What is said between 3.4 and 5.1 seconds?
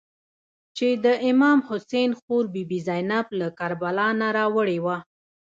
کربلا نه راوړې وه.